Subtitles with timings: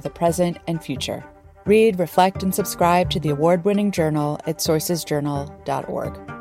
[0.00, 1.24] the present and future.
[1.64, 6.36] Read, reflect, and subscribe to the award winning journal at sourcesjournal.org.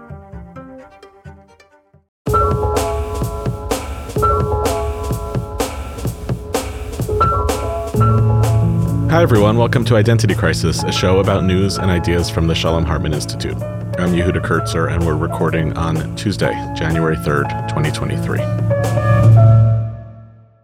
[9.16, 9.58] Hi, everyone.
[9.58, 13.56] Welcome to Identity Crisis, a show about news and ideas from the Shalom Hartman Institute.
[13.98, 19.15] I'm Yehuda Kurtzer, and we're recording on Tuesday, January 3rd, 2023.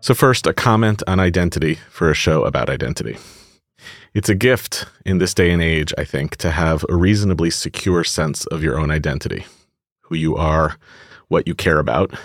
[0.04, 3.18] So, first, a comment on identity for a show about identity.
[4.16, 8.04] It's a gift in this day and age, I think, to have a reasonably secure
[8.04, 9.46] sense of your own identity,
[10.02, 10.76] who you are,
[11.28, 12.16] what you care about,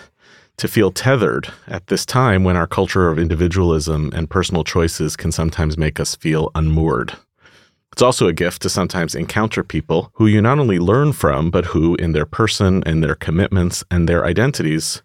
[0.57, 5.31] to feel tethered at this time when our culture of individualism and personal choices can
[5.31, 7.13] sometimes make us feel unmoored.
[7.93, 11.67] It's also a gift to sometimes encounter people who you not only learn from, but
[11.67, 15.03] who, in their person and their commitments and their identities,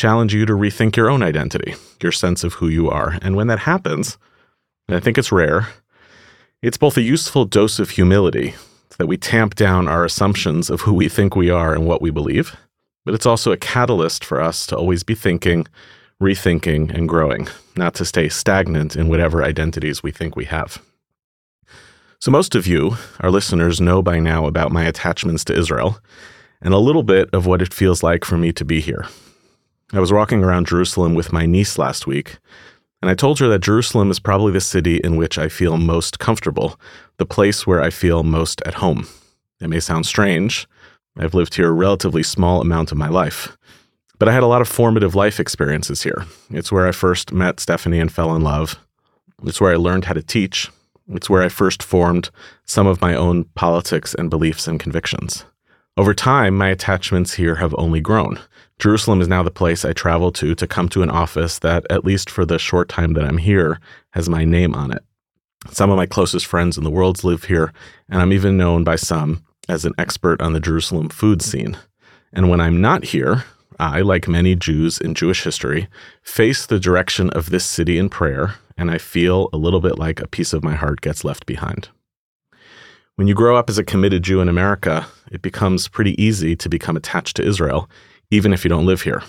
[0.00, 3.18] challenge you to rethink your own identity, your sense of who you are.
[3.20, 4.16] And when that happens,
[4.88, 5.68] and I think it's rare,
[6.62, 8.54] it's both a useful dose of humility
[8.96, 12.10] that we tamp down our assumptions of who we think we are and what we
[12.10, 12.56] believe,
[13.04, 15.66] but it's also a catalyst for us to always be thinking,
[16.18, 20.82] rethinking, and growing, not to stay stagnant in whatever identities we think we have.
[22.20, 25.98] So, most of you, our listeners, know by now about my attachments to Israel
[26.62, 29.06] and a little bit of what it feels like for me to be here.
[29.92, 32.38] I was walking around Jerusalem with my niece last week,
[33.02, 36.20] and I told her that Jerusalem is probably the city in which I feel most
[36.20, 36.78] comfortable,
[37.16, 39.08] the place where I feel most at home.
[39.60, 40.68] It may sound strange.
[41.18, 43.56] I've lived here a relatively small amount of my life.
[44.20, 46.24] But I had a lot of formative life experiences here.
[46.50, 48.78] It's where I first met Stephanie and fell in love.
[49.42, 50.70] It's where I learned how to teach.
[51.08, 52.30] It's where I first formed
[52.64, 55.46] some of my own politics and beliefs and convictions.
[55.96, 58.38] Over time, my attachments here have only grown.
[58.80, 62.04] Jerusalem is now the place I travel to to come to an office that, at
[62.04, 63.78] least for the short time that I'm here,
[64.12, 65.04] has my name on it.
[65.70, 67.74] Some of my closest friends in the world live here,
[68.08, 71.76] and I'm even known by some as an expert on the Jerusalem food scene.
[72.32, 73.44] And when I'm not here,
[73.78, 75.88] I, like many Jews in Jewish history,
[76.22, 80.20] face the direction of this city in prayer, and I feel a little bit like
[80.20, 81.90] a piece of my heart gets left behind.
[83.16, 86.68] When you grow up as a committed Jew in America, it becomes pretty easy to
[86.70, 87.90] become attached to Israel
[88.30, 89.22] even if you don't live here.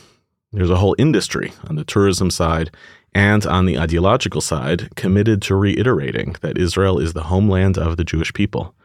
[0.54, 2.72] There's a whole industry on the tourism side
[3.14, 8.04] and on the ideological side committed to reiterating that Israel is the homeland of the
[8.04, 8.76] Jewish people.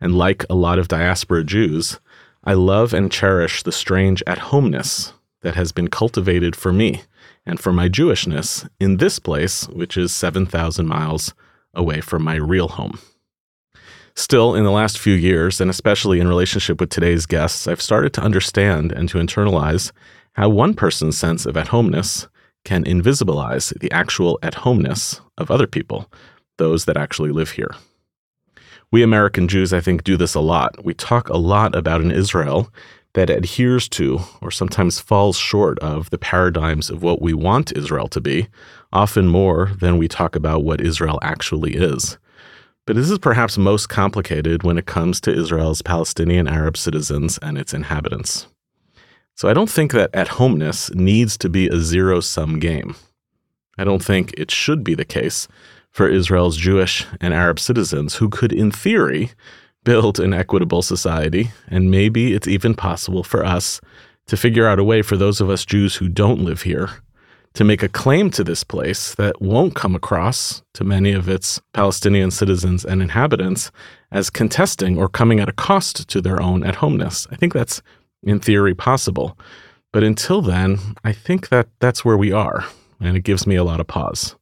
[0.00, 2.00] And like a lot of diaspora Jews,
[2.42, 7.02] I love and cherish the strange at homeness that has been cultivated for me
[7.46, 11.32] and for my Jewishness in this place, which is 7,000 miles
[11.74, 12.98] away from my real home.
[14.16, 18.12] Still, in the last few years, and especially in relationship with today's guests, I've started
[18.14, 19.90] to understand and to internalize
[20.34, 22.28] how one person's sense of at homeness
[22.64, 26.10] can invisibilize the actual at homeness of other people,
[26.58, 27.74] those that actually live here.
[28.92, 30.84] We American Jews, I think, do this a lot.
[30.84, 32.72] We talk a lot about an Israel
[33.14, 38.06] that adheres to or sometimes falls short of the paradigms of what we want Israel
[38.08, 38.48] to be,
[38.92, 42.16] often more than we talk about what Israel actually is.
[42.86, 47.56] But this is perhaps most complicated when it comes to Israel's Palestinian Arab citizens and
[47.56, 48.46] its inhabitants.
[49.34, 52.94] So I don't think that at homeness needs to be a zero sum game.
[53.78, 55.48] I don't think it should be the case
[55.90, 59.30] for Israel's Jewish and Arab citizens who could, in theory,
[59.82, 63.80] build an equitable society, and maybe it's even possible for us
[64.26, 66.90] to figure out a way for those of us Jews who don't live here
[67.54, 71.60] to make a claim to this place that won't come across to many of its
[71.72, 73.70] Palestinian citizens and inhabitants
[74.10, 77.26] as contesting or coming at a cost to their own at homeness.
[77.30, 77.80] I think that's
[78.24, 79.38] in theory possible.
[79.92, 82.64] But until then, I think that that's where we are,
[83.00, 84.34] and it gives me a lot of pause.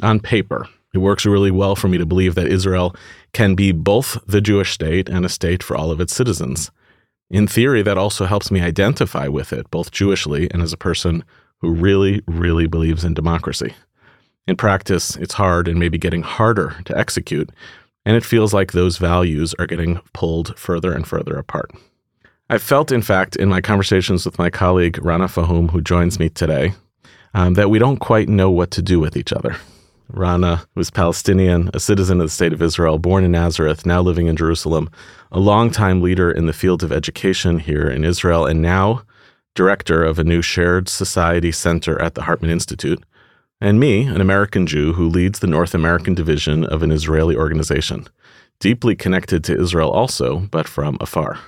[0.00, 2.94] On paper, it works really well for me to believe that Israel
[3.32, 6.70] can be both the Jewish state and a state for all of its citizens.
[7.28, 11.24] In theory, that also helps me identify with it, both Jewishly and as a person
[11.60, 13.74] who really, really believes in democracy.
[14.46, 17.50] In practice, it's hard and maybe getting harder to execute,
[18.04, 21.70] and it feels like those values are getting pulled further and further apart.
[22.50, 26.30] I've felt, in fact, in my conversations with my colleague Rana Fahum, who joins me
[26.30, 26.72] today,
[27.34, 29.56] um, that we don't quite know what to do with each other.
[30.10, 34.26] Rana was Palestinian, a citizen of the state of Israel, born in Nazareth, now living
[34.26, 34.88] in Jerusalem,
[35.30, 39.02] a longtime leader in the field of education here in Israel, and now
[39.58, 43.02] director of a new shared society center at the Hartman Institute.
[43.60, 48.06] And me, an American Jew who leads the North American division of an Israeli organization,
[48.60, 51.40] deeply connected to Israel also, but from afar.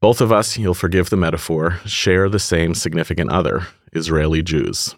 [0.00, 4.94] Both of us, you'll forgive the metaphor, share the same significant other, Israeli Jews.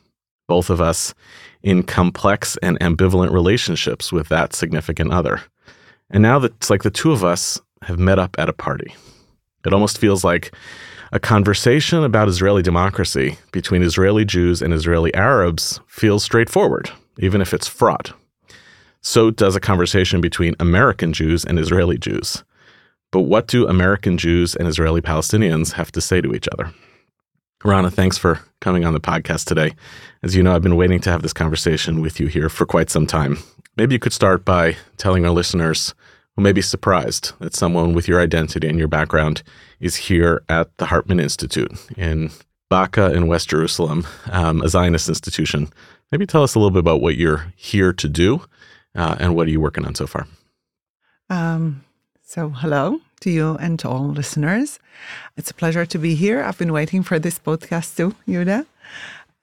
[0.48, 1.14] Both of us
[1.62, 5.40] in complex and ambivalent relationships with that significant other.
[6.10, 8.94] And now it's like the two of us have met up at a party.
[9.64, 10.52] It almost feels like
[11.12, 17.54] a conversation about Israeli democracy between Israeli Jews and Israeli Arabs feels straightforward, even if
[17.54, 18.12] it's fraught.
[19.00, 22.44] So does a conversation between American Jews and Israeli Jews.
[23.10, 26.72] But what do American Jews and Israeli Palestinians have to say to each other?
[27.64, 29.74] Rana, thanks for coming on the podcast today.
[30.22, 32.90] As you know, I've been waiting to have this conversation with you here for quite
[32.90, 33.38] some time.
[33.76, 35.94] Maybe you could start by telling our listeners
[36.38, 39.42] who may be surprised that someone with your identity and your background
[39.80, 42.30] is here at the Hartman Institute in
[42.70, 45.68] Baca in West Jerusalem, um, a Zionist institution.
[46.12, 48.42] Maybe tell us a little bit about what you're here to do
[48.94, 50.28] uh, and what are you working on so far?
[51.28, 51.82] Um,
[52.22, 54.78] so, hello to you and to all listeners.
[55.36, 56.44] It's a pleasure to be here.
[56.44, 58.64] I've been waiting for this podcast too, Yehuda.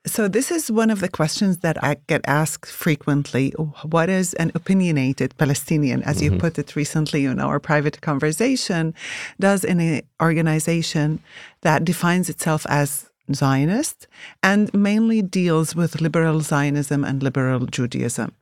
[0.07, 3.51] So, this is one of the questions that I get asked frequently.
[3.83, 6.03] What is an opinionated Palestinian?
[6.03, 6.35] As mm-hmm.
[6.35, 8.93] you put it recently in our private conversation,
[9.39, 11.19] does an organization
[11.61, 14.07] that defines itself as Zionist
[14.43, 18.33] and mainly deals with liberal Zionism and liberal Judaism.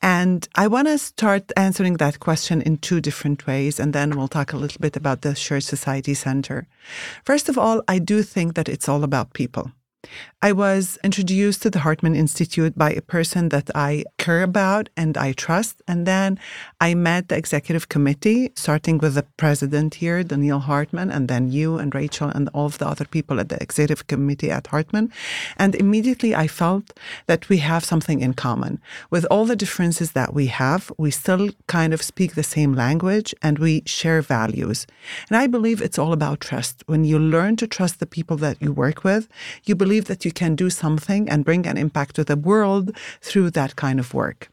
[0.00, 4.28] And I want to start answering that question in two different ways, and then we'll
[4.28, 6.68] talk a little bit about the Shared Society Center.
[7.24, 9.72] First of all, I do think that it's all about people.
[10.44, 15.16] I was introduced to the Hartman Institute by a person that I care about and
[15.16, 15.80] I trust.
[15.86, 16.40] And then
[16.80, 21.78] I met the executive committee, starting with the president here, Donniel Hartman, and then you
[21.78, 25.12] and Rachel and all of the other people at the executive committee at Hartman.
[25.58, 26.98] And immediately I felt
[27.28, 28.80] that we have something in common.
[29.10, 33.32] With all the differences that we have, we still kind of speak the same language
[33.42, 34.88] and we share values.
[35.28, 36.82] And I believe it's all about trust.
[36.86, 39.28] When you learn to trust the people that you work with,
[39.64, 42.96] you believe that you you can do something and bring an impact to the world
[43.20, 44.51] through that kind of work.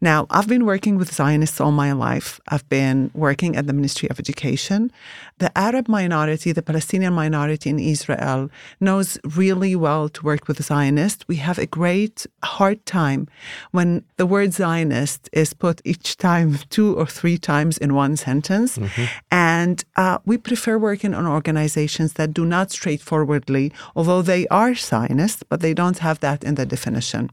[0.00, 2.40] Now, I've been working with Zionists all my life.
[2.48, 4.90] I've been working at the Ministry of Education.
[5.38, 8.50] The Arab minority, the Palestinian minority in Israel,
[8.80, 11.24] knows really well to work with Zionists.
[11.28, 13.28] We have a great hard time
[13.70, 18.78] when the word Zionist is put each time two or three times in one sentence.
[18.78, 19.04] Mm-hmm.
[19.30, 25.42] And uh, we prefer working on organizations that do not straightforwardly, although they are Zionists,
[25.48, 27.30] but they don't have that in the definition.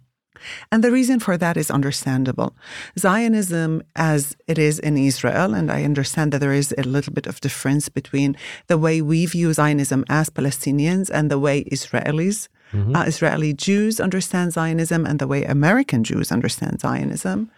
[0.71, 2.55] And the reason for that is understandable.
[2.97, 7.27] Zionism, as it is in Israel, and I understand that there is a little bit
[7.27, 8.35] of difference between
[8.67, 12.95] the way we view Zionism as Palestinians and the way Israelis, mm-hmm.
[12.95, 17.51] uh, Israeli Jews understand Zionism and the way American Jews understand Zionism.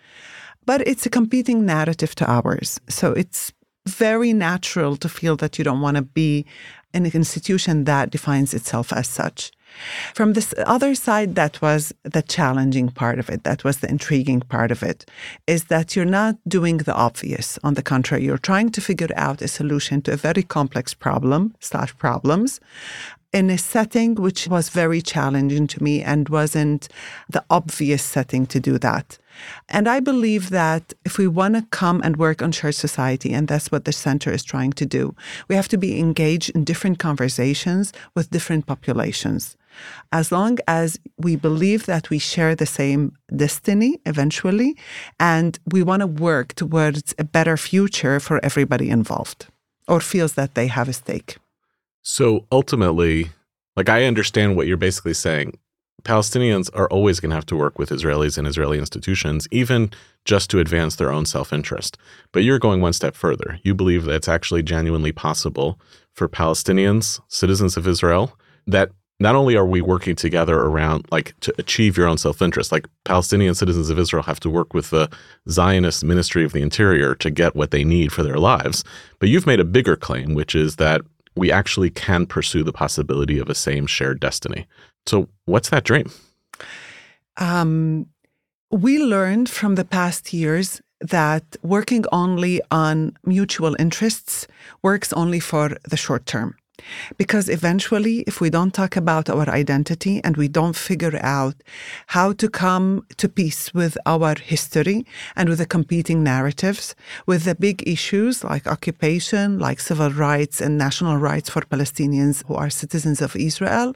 [0.65, 2.79] But it's a competing narrative to ours.
[2.87, 3.51] So it's
[3.87, 6.45] very natural to feel that you don't want to be
[6.93, 9.51] in an institution that defines itself as such.
[10.13, 13.43] From this other side, that was the challenging part of it.
[13.43, 15.05] That was the intriguing part of it,
[15.47, 17.57] is that you're not doing the obvious.
[17.63, 21.55] On the contrary, you're trying to figure out a solution to a very complex problem
[21.59, 22.59] slash problems
[23.33, 26.89] in a setting which was very challenging to me and wasn't
[27.29, 29.17] the obvious setting to do that.
[29.69, 33.47] And I believe that if we want to come and work on shared society, and
[33.47, 35.15] that's what the center is trying to do,
[35.47, 39.55] we have to be engaged in different conversations with different populations.
[40.11, 44.77] As long as we believe that we share the same destiny eventually,
[45.19, 49.47] and we want to work towards a better future for everybody involved
[49.87, 51.37] or feels that they have a stake.
[52.01, 53.29] So ultimately,
[53.75, 55.57] like I understand what you're basically saying.
[56.03, 59.91] Palestinians are always going to have to work with Israelis and Israeli institutions, even
[60.25, 61.97] just to advance their own self interest.
[62.31, 63.59] But you're going one step further.
[63.63, 65.79] You believe that it's actually genuinely possible
[66.13, 71.53] for Palestinians, citizens of Israel, that not only are we working together around like to
[71.57, 75.09] achieve your own self-interest like palestinian citizens of israel have to work with the
[75.49, 78.83] zionist ministry of the interior to get what they need for their lives.
[79.19, 81.01] But you've made a bigger claim which is that
[81.35, 84.67] we actually can pursue the possibility of a same shared destiny.
[85.05, 86.11] So what's that dream?
[87.37, 88.07] Um,
[88.69, 94.45] we learned from the past years that working only on mutual interests
[94.83, 96.55] works only for the short term
[97.17, 101.55] Because eventually, if we don't talk about our identity and we don't figure out
[102.07, 106.95] how to come to peace with our history and with the competing narratives,
[107.25, 112.55] with the big issues like occupation, like civil rights and national rights for Palestinians who
[112.55, 113.95] are citizens of Israel,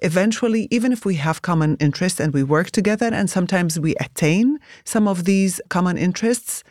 [0.00, 4.58] eventually, even if we have common interests and we work together and sometimes we attain
[4.84, 6.64] some of these common interests,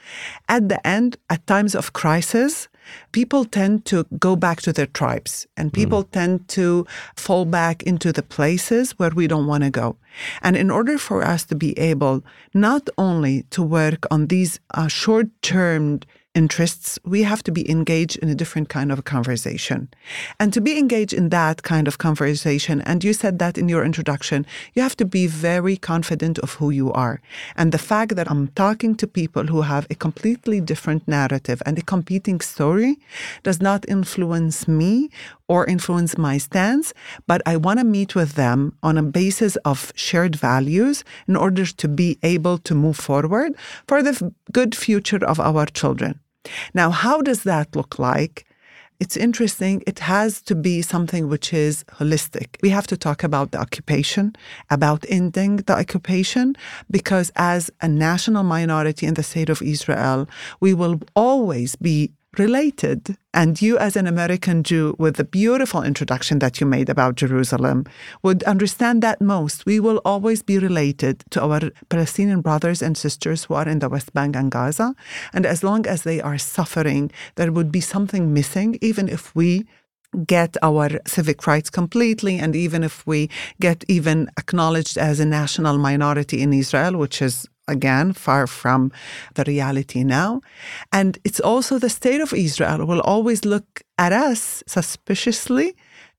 [0.48, 2.68] at the end, at times of crisis,
[3.12, 6.12] people tend to go back to their tribes and people mm.
[6.12, 9.98] tend to fall back into the places where we don't want to go.
[10.42, 14.88] And in order for us to be able not only to work on these uh,
[14.88, 16.02] short term
[16.34, 19.90] interests, we have to be engaged in a different kind of a conversation.
[20.40, 23.84] And to be engaged in that kind of conversation, and you said that in your
[23.84, 27.22] introduction, you have to be very confident of who you are.
[27.58, 31.78] And the fact that I'm talking to people who have a completely different narrative and
[31.78, 32.98] a competing story
[33.44, 35.10] does not influence me
[35.50, 36.94] or influence my stance,
[37.28, 41.66] but I want to meet with them on a basis of shared values in order
[41.66, 43.54] to be able to move forward
[43.86, 46.21] for the good future of our children.
[46.74, 48.46] Now, how does that look like?
[49.00, 49.82] It's interesting.
[49.88, 52.58] It has to be something which is holistic.
[52.62, 54.36] We have to talk about the occupation,
[54.70, 56.56] about ending the occupation,
[56.92, 60.28] because as a national minority in the state of Israel,
[60.60, 63.18] we will always be related.
[63.34, 67.86] And you, as an American Jew, with the beautiful introduction that you made about Jerusalem,
[68.24, 69.66] would understand that most.
[69.66, 73.90] We will always be related to our Palestinian brothers and sisters who are in the
[73.90, 74.96] West Bank and Gaza.
[75.34, 79.66] And as long as they are suffering, there would be something missing, even if we
[80.26, 83.30] get our civic rights completely and even if we
[83.62, 88.92] get even acknowledged as a national minority in Israel which is again, far from
[89.36, 90.42] the reality now.
[90.92, 95.76] And it's also the state of Israel will always look at us suspiciously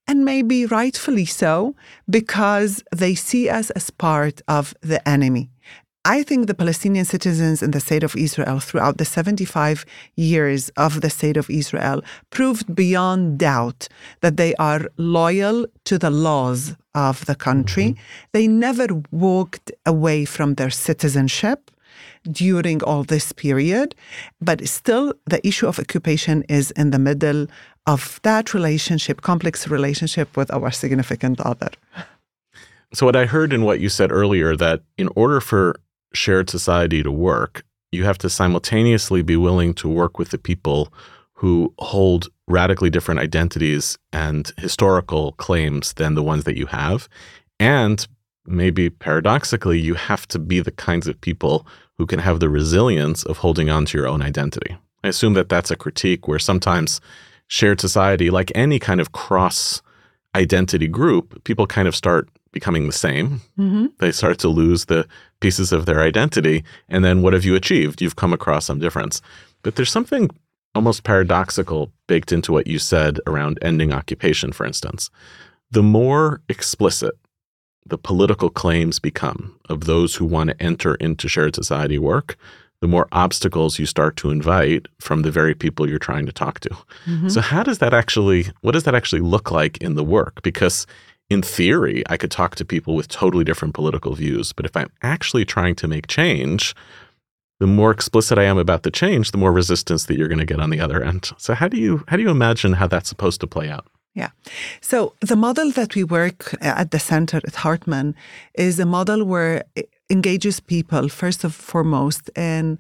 [0.06, 1.76] and maybe rightfully so
[2.10, 5.50] because they see us as part of the enemy.
[6.04, 9.84] I think the Palestinian citizens in the state of Israel throughout the 75
[10.16, 13.86] years of the state of Israel proved beyond doubt
[14.20, 17.90] that they are loyal to the laws of the country.
[17.90, 18.02] Mm-hmm.
[18.32, 21.70] They never walked away from their citizenship
[22.30, 23.94] during all this period,
[24.40, 27.46] but still the issue of occupation is in the middle
[27.86, 31.70] of that relationship, complex relationship with our significant other.
[32.94, 35.76] So, what I heard in what you said earlier, that in order for
[36.12, 40.92] shared society to work, you have to simultaneously be willing to work with the people
[41.32, 47.08] who hold radically different identities and historical claims than the ones that you have.
[47.58, 48.06] And
[48.46, 51.66] maybe paradoxically, you have to be the kinds of people
[51.98, 54.76] who can have the resilience of holding on to your own identity.
[55.04, 57.00] I assume that that's a critique where sometimes
[57.48, 59.82] shared society, like any kind of cross
[60.34, 63.40] identity group, people kind of start becoming the same.
[63.58, 63.86] Mm-hmm.
[63.98, 65.06] They start to lose the
[65.40, 66.64] pieces of their identity.
[66.88, 68.00] And then what have you achieved?
[68.00, 69.20] You've come across some difference.
[69.62, 70.30] But there's something
[70.74, 75.10] almost paradoxical baked into what you said around ending occupation, for instance.
[75.70, 77.14] The more explicit
[77.86, 82.36] the political claims become of those who want to enter into shared society work,
[82.80, 86.60] the more obstacles you start to invite from the very people you're trying to talk
[86.60, 86.68] to.
[87.06, 87.28] Mm-hmm.
[87.28, 90.42] So how does that actually what does that actually look like in the work?
[90.42, 90.86] Because
[91.30, 94.90] in theory, I could talk to people with totally different political views, but if I'm
[95.02, 96.74] actually trying to make change,
[97.62, 100.52] the more explicit I am about the change, the more resistance that you're going to
[100.52, 101.30] get on the other end.
[101.38, 103.86] So how do you how do you imagine how that's supposed to play out?
[104.14, 104.30] Yeah.
[104.80, 104.96] So
[105.30, 108.14] the model that we work uh, at the center at Hartman
[108.66, 112.78] is a model where it engages people first and foremost in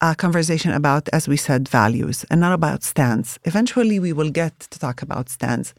[0.00, 3.38] a conversation about, as we said, values and not about stance.
[3.44, 5.72] Eventually, we will get to talk about stance.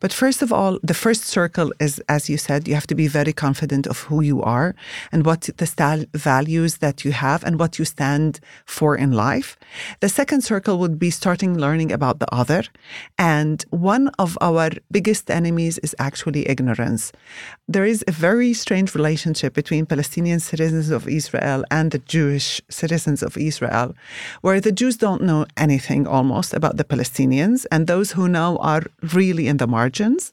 [0.00, 3.06] But first of all, the first circle is, as you said, you have to be
[3.06, 4.74] very confident of who you are
[5.12, 9.56] and what the values that you have and what you stand for in life.
[10.00, 12.64] The second circle would be starting learning about the other.
[13.18, 17.12] And one of our biggest enemies is actually ignorance.
[17.68, 23.22] There is a very strange relationship between Palestinian citizens of Israel and the Jewish citizens
[23.22, 23.94] of Israel Israel,
[24.40, 28.82] where the Jews don't know anything almost about the Palestinians, and those who know are
[29.14, 30.32] really in the margins.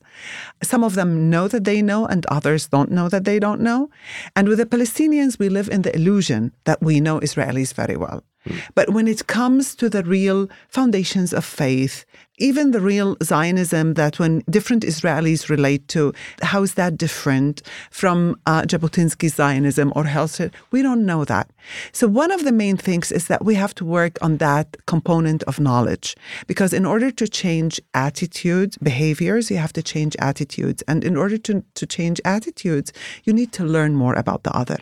[0.64, 3.90] Some of them know that they know, and others don't know that they don't know.
[4.36, 8.24] And with the Palestinians, we live in the illusion that we know Israelis very well.
[8.46, 8.58] Hmm.
[8.76, 12.06] But when it comes to the real foundations of faith,
[12.38, 18.40] even the real Zionism that when different Israelis relate to, how is that different from
[18.46, 20.48] uh, Jabotinsky's Zionism or Herzl?
[20.72, 21.50] We don't know that.
[21.92, 25.44] So one of the main things is that we have to work on that component
[25.44, 26.16] of knowledge
[26.46, 30.84] because in order to change attitudes, behaviors, you have to change attitudes.
[30.88, 34.78] And in order to, to change attitudes, you need to learn more about the other.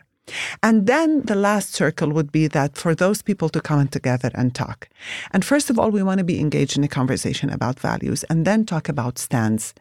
[0.63, 4.55] And then the last circle would be that for those people to come together and
[4.55, 4.89] talk.
[5.31, 8.45] And first of all, we want to be engaged in a conversation about values and
[8.45, 9.73] then talk about stands.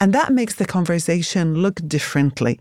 [0.00, 2.60] And that makes the conversation look differently.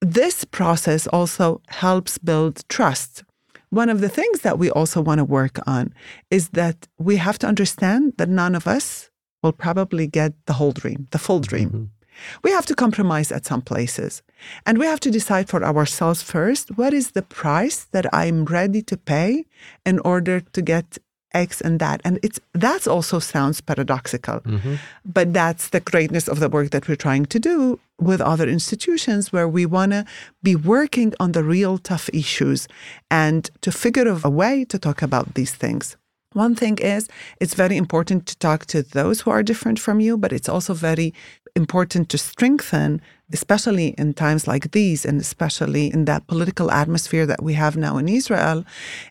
[0.00, 3.24] This process also helps build trust.
[3.70, 5.92] One of the things that we also want to work on
[6.30, 9.10] is that we have to understand that none of us
[9.42, 11.68] will probably get the whole dream, the full dream.
[11.68, 11.97] Mm-hmm.
[12.42, 14.22] We have to compromise at some places.
[14.66, 18.82] And we have to decide for ourselves first what is the price that I'm ready
[18.82, 19.46] to pay
[19.84, 20.98] in order to get
[21.34, 22.00] X and that.
[22.04, 24.40] And it's that also sounds paradoxical.
[24.40, 24.74] Mm-hmm.
[25.04, 29.32] But that's the greatness of the work that we're trying to do with other institutions
[29.32, 30.04] where we want to
[30.42, 32.68] be working on the real tough issues
[33.10, 35.96] and to figure out a way to talk about these things.
[36.34, 37.08] One thing is,
[37.40, 40.74] it's very important to talk to those who are different from you, but it's also
[40.74, 41.14] very
[41.62, 42.90] important to strengthen,
[43.38, 47.94] especially in times like these, and especially in that political atmosphere that we have now
[47.98, 48.58] in Israel,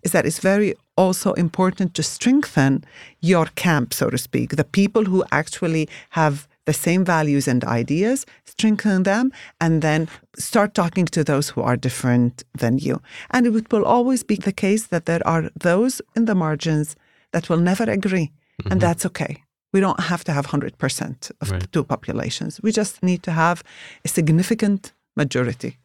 [0.05, 0.73] is that it's very
[1.03, 2.83] also important to strengthen
[3.31, 5.87] your camp, so to speak, the people who actually
[6.19, 9.31] have the same values and ideas, strengthen them,
[9.63, 13.01] and then start talking to those who are different than you.
[13.31, 16.95] And it will always be the case that there are those in the margins
[17.31, 18.71] that will never agree, mm-hmm.
[18.71, 19.33] and that's okay.
[19.73, 21.71] We don't have to have 100% of right.
[21.71, 22.61] two populations.
[22.61, 23.63] We just need to have
[24.05, 25.77] a significant majority.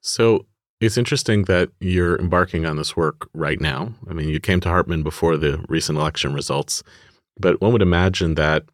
[0.00, 0.46] So
[0.80, 3.92] it's interesting that you're embarking on this work right now.
[4.08, 6.82] I mean, you came to Hartman before the recent election results,
[7.38, 8.64] but one would imagine that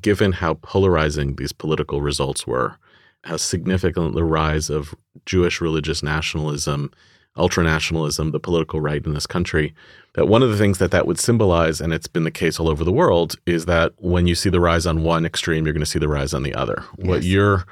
[0.00, 2.76] given how polarizing these political results were,
[3.24, 4.94] how significant the rise of
[5.26, 6.90] Jewish religious nationalism
[7.38, 9.74] ultranationalism, the political right in this country,
[10.14, 12.68] that one of the things that that would symbolize, and it's been the case all
[12.68, 15.80] over the world, is that when you see the rise on one extreme, you're going
[15.80, 16.84] to see the rise on the other.
[16.98, 17.06] Yes.
[17.06, 17.64] What you're,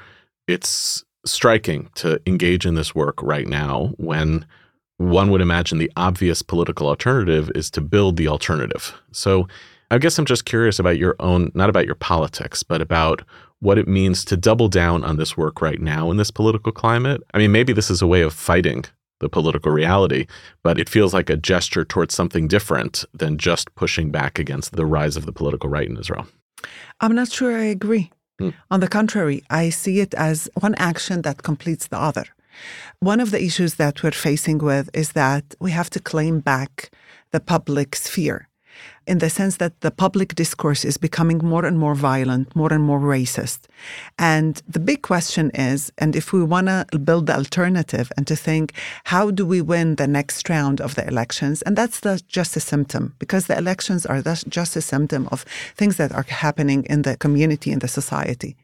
[0.47, 4.45] it's striking to engage in this work right now when
[4.97, 8.93] one would imagine the obvious political alternative is to build the alternative.
[9.11, 9.47] So
[9.91, 13.23] I guess I'm just curious about your own, not about your politics, but about
[13.59, 17.21] what it means to double down on this work right now in this political climate.
[17.33, 18.85] I mean, maybe this is a way of fighting
[19.19, 20.27] the political reality,
[20.63, 24.85] but it feels like a gesture towards something different than just pushing back against the
[24.85, 26.27] rise of the political right in Israel.
[26.99, 28.11] I'm not sure I agree.
[28.39, 28.49] Hmm.
[28.69, 32.25] On the contrary, I see it as one action that completes the other.
[32.99, 36.91] One of the issues that we're facing with is that we have to claim back
[37.31, 38.47] the public sphere
[39.05, 42.83] in the sense that the public discourse is becoming more and more violent, more and
[42.83, 43.59] more racist.
[44.19, 48.35] And the big question is, and if we want to build the alternative and to
[48.35, 48.73] think,
[49.05, 51.61] how do we win the next round of the elections?
[51.61, 55.43] And that's the, just a symptom, because the elections are just a symptom of
[55.75, 58.55] things that are happening in the community, in the society.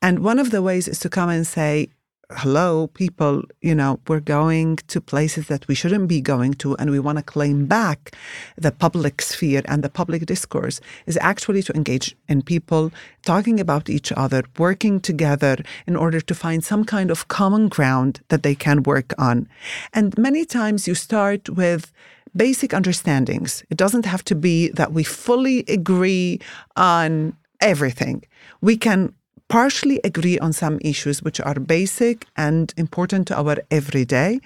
[0.00, 1.88] And one of the ways is to come and say,
[2.36, 6.90] hello, people, you know, we're going to places that we shouldn't be going to, and
[6.90, 8.14] we want to claim back
[8.56, 12.92] the public sphere and the public discourse is actually to engage in people
[13.24, 18.20] talking about each other, working together in order to find some kind of common ground
[18.28, 19.48] that they can work on.
[19.92, 21.92] And many times you start with
[22.36, 23.62] basic understandings.
[23.70, 26.40] It doesn't have to be that we fully agree
[26.76, 28.24] on everything.
[28.60, 29.14] We can
[29.52, 34.40] partially agree on some issues which are basic and important to our everyday,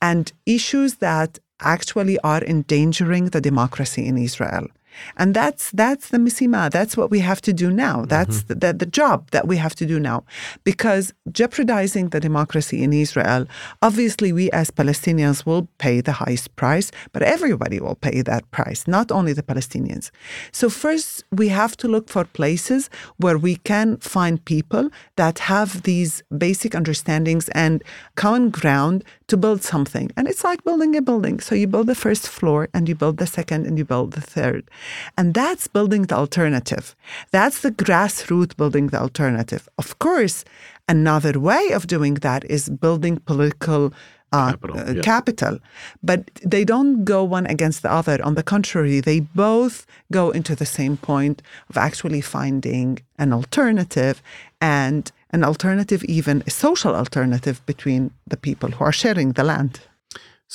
[0.00, 4.68] and issues that actually are endangering the democracy in Israel.
[5.16, 6.70] And that's that's the misima.
[6.70, 8.04] That's what we have to do now.
[8.04, 8.58] That's mm-hmm.
[8.58, 10.24] the, the, job that we have to do now.
[10.62, 13.46] Because jeopardizing the democracy in Israel,
[13.82, 18.86] obviously we as Palestinians will pay the highest price, but everybody will pay that price,
[18.86, 20.10] not only the Palestinians.
[20.52, 25.82] So first we have to look for places where we can find people that have
[25.82, 27.82] these basic understandings and
[28.14, 30.10] common ground to build something.
[30.16, 31.40] And it's like building a building.
[31.40, 34.20] So you build the first floor and you build the second and you build the
[34.20, 34.70] third.
[35.16, 36.94] And that's building the alternative.
[37.30, 39.68] That's the grassroots building the alternative.
[39.78, 40.44] Of course,
[40.88, 43.92] another way of doing that is building political
[44.32, 45.02] uh, capital, uh, yeah.
[45.02, 45.58] capital,
[46.02, 48.20] but they don't go one against the other.
[48.24, 54.20] On the contrary, they both go into the same point of actually finding an alternative
[54.60, 59.80] and an alternative, even a social alternative between the people who are sharing the land.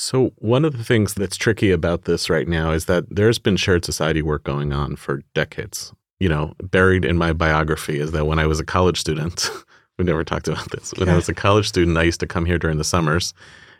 [0.00, 3.58] So, one of the things that's tricky about this right now is that there's been
[3.58, 5.92] shared society work going on for decades.
[6.18, 9.50] You know, buried in my biography is that when I was a college student,
[9.98, 10.94] we never talked about this.
[10.96, 13.34] When I was a college student, I used to come here during the summers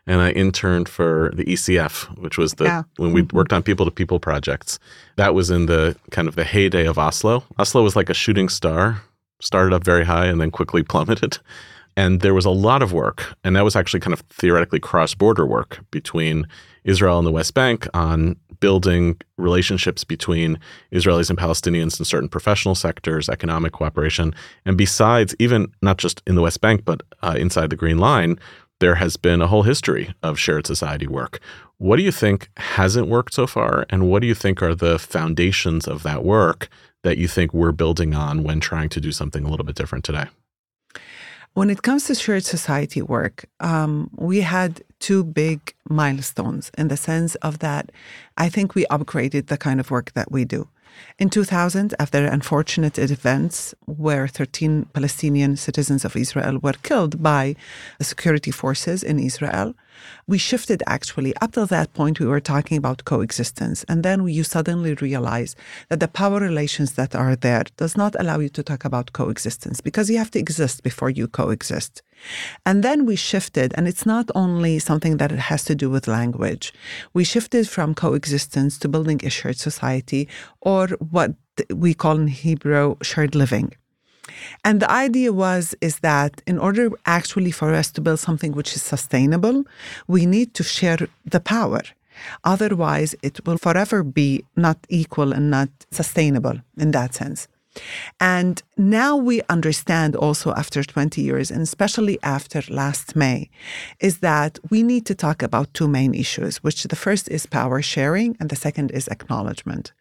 [0.06, 2.82] and I interned for the ECF, which was the yeah.
[2.98, 3.34] when we mm-hmm.
[3.34, 4.78] worked on people to people projects.
[5.16, 7.44] That was in the kind of the heyday of Oslo.
[7.58, 9.00] Oslo was like a shooting star,
[9.40, 11.38] started up very high and then quickly plummeted.
[11.96, 15.14] And there was a lot of work, and that was actually kind of theoretically cross
[15.14, 16.46] border work between
[16.84, 20.58] Israel and the West Bank on building relationships between
[20.92, 24.34] Israelis and Palestinians in certain professional sectors, economic cooperation.
[24.64, 28.38] And besides, even not just in the West Bank, but uh, inside the Green Line,
[28.80, 31.40] there has been a whole history of shared society work.
[31.78, 33.86] What do you think hasn't worked so far?
[33.90, 36.68] And what do you think are the foundations of that work
[37.02, 40.04] that you think we're building on when trying to do something a little bit different
[40.04, 40.26] today?
[41.54, 46.96] When it comes to shared society work, um, we had two big milestones in the
[46.96, 47.90] sense of that
[48.36, 50.68] I think we upgraded the kind of work that we do.
[51.18, 57.56] In 2000, after unfortunate events where 13 Palestinian citizens of Israel were killed by
[58.00, 59.74] security forces in Israel,
[60.26, 61.34] we shifted actually.
[61.36, 63.84] Up till that point, we were talking about coexistence.
[63.88, 65.56] And then you suddenly realize
[65.88, 69.80] that the power relations that are there does not allow you to talk about coexistence
[69.80, 72.02] because you have to exist before you coexist.
[72.66, 76.06] And then we shifted, and it's not only something that it has to do with
[76.06, 76.72] language.
[77.14, 80.28] We shifted from coexistence to building a shared society
[80.60, 81.34] or what
[81.74, 83.72] we call in Hebrew shared living.
[84.64, 88.74] And the idea was is that in order actually for us to build something which
[88.76, 89.64] is sustainable,
[90.06, 91.82] we need to share the power.
[92.44, 97.48] Otherwise, it will forever be not equal and not sustainable in that sense.
[98.18, 103.50] And now we understand also after 20 years, and especially after last May,
[104.00, 107.80] is that we need to talk about two main issues, which the first is power
[107.82, 109.92] sharing and the second is acknowledgement.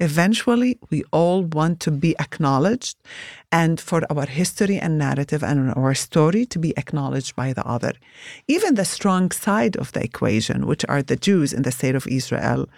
[0.00, 2.96] Eventually, we all want to be acknowledged
[3.52, 7.92] and for our history and narrative and our story to be acknowledged by the other.
[8.48, 12.06] Even the strong side of the equation, which are the Jews in the state of
[12.08, 12.68] Israel,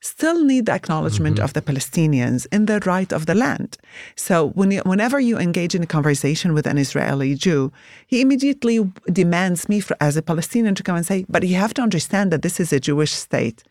[0.00, 1.44] still need the acknowledgement mm-hmm.
[1.44, 3.76] of the Palestinians in the right of the land.
[4.16, 7.72] So when you, whenever you engage in a conversation with an Israeli Jew,
[8.06, 11.74] he immediately demands me for, as a Palestinian to come and say, but you have
[11.74, 13.62] to understand that this is a Jewish state.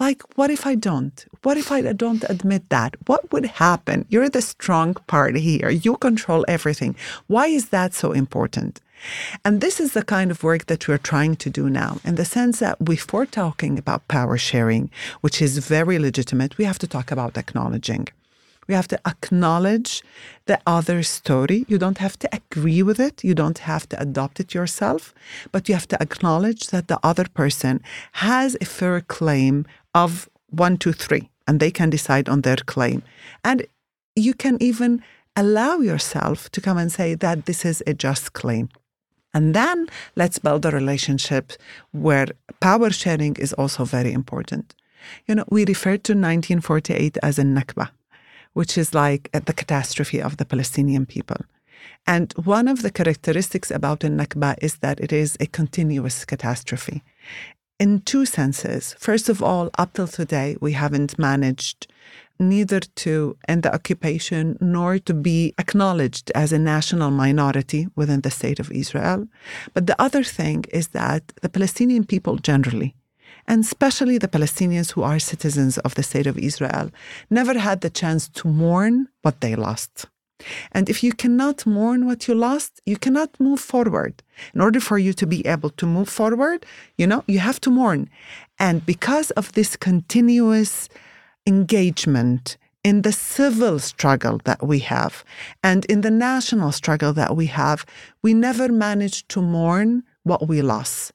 [0.00, 1.24] Like, what if I don't?
[1.42, 2.96] What if I don't admit that?
[3.06, 4.06] What would happen?
[4.08, 5.68] You're the strong party here.
[5.68, 6.96] You control everything.
[7.26, 8.80] Why is that so important?
[9.44, 12.24] And this is the kind of work that we're trying to do now, in the
[12.24, 17.10] sense that before talking about power sharing, which is very legitimate, we have to talk
[17.10, 18.08] about acknowledging.
[18.68, 20.02] We have to acknowledge
[20.46, 21.64] the other story.
[21.68, 23.24] You don't have to agree with it.
[23.24, 25.12] You don't have to adopt it yourself,
[25.50, 30.76] but you have to acknowledge that the other person has a fair claim of one,
[30.76, 33.02] two, three, and they can decide on their claim.
[33.42, 33.66] And
[34.14, 35.02] you can even
[35.34, 38.68] allow yourself to come and say that this is a just claim.
[39.34, 41.52] And then let's build a relationship
[41.92, 42.26] where
[42.60, 44.74] power sharing is also very important.
[45.26, 47.90] You know, we refer to 1948 as a Nakba,
[48.52, 51.38] which is like uh, the catastrophe of the Palestinian people.
[52.06, 57.02] And one of the characteristics about a Nakba is that it is a continuous catastrophe
[57.78, 58.94] in two senses.
[58.98, 61.91] First of all, up till today, we haven't managed
[62.48, 68.30] neither to end the occupation nor to be acknowledged as a national minority within the
[68.30, 69.26] state of Israel.
[69.74, 72.94] But the other thing is that the Palestinian people generally,
[73.46, 76.90] and especially the Palestinians who are citizens of the state of Israel,
[77.30, 80.06] never had the chance to mourn what they lost.
[80.72, 84.22] And if you cannot mourn what you lost, you cannot move forward.
[84.54, 86.66] In order for you to be able to move forward,
[86.98, 88.10] you know, you have to mourn.
[88.58, 90.88] And because of this continuous
[91.46, 95.24] engagement in the civil struggle that we have
[95.62, 97.86] and in the national struggle that we have,
[98.22, 101.12] we never managed to mourn what we lost.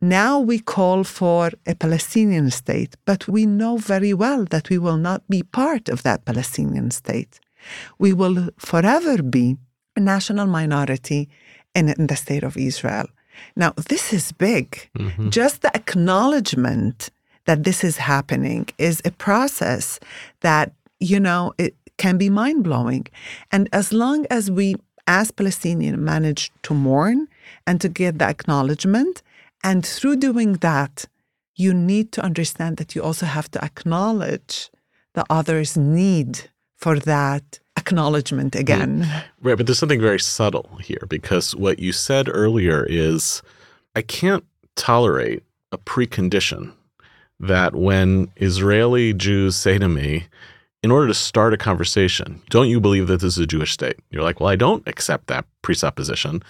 [0.00, 4.98] Now we call for a Palestinian state, but we know very well that we will
[4.98, 7.40] not be part of that Palestinian state.
[7.98, 9.56] We will forever be
[9.96, 11.28] a national minority
[11.74, 13.06] in, in the state of Israel.
[13.56, 14.88] Now, this is big.
[14.98, 15.30] Mm-hmm.
[15.30, 17.10] Just the acknowledgement
[17.46, 19.98] that this is happening is a process
[20.40, 23.06] that, you know, it can be mind blowing.
[23.50, 27.28] And as long as we, as Palestinians, manage to mourn
[27.66, 29.22] and to get the acknowledgement,
[29.64, 31.06] and through doing that,
[31.54, 34.70] you need to understand that you also have to acknowledge
[35.14, 39.04] the other's need for that acknowledgement again.
[39.04, 39.24] Mm.
[39.40, 43.42] Right, but there's something very subtle here because what you said earlier is
[43.94, 46.72] I can't tolerate a precondition
[47.40, 50.26] that when Israeli Jews say to me,
[50.82, 53.96] in order to start a conversation, don't you believe that this is a Jewish state?
[54.10, 56.42] You're like, well, I don't accept that presupposition.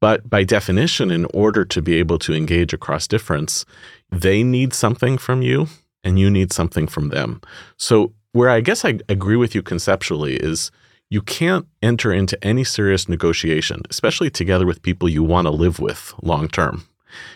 [0.00, 3.64] But by definition, in order to be able to engage across difference,
[4.10, 5.68] they need something from you
[6.04, 7.40] and you need something from them.
[7.76, 10.70] So, where I guess I agree with you conceptually is
[11.10, 15.80] you can't enter into any serious negotiation, especially together with people you want to live
[15.80, 16.86] with long term.